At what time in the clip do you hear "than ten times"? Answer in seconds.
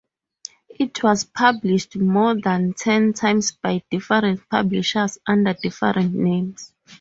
2.33-3.51